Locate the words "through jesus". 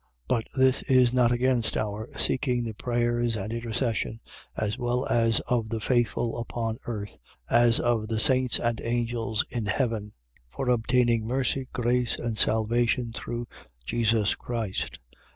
13.13-14.33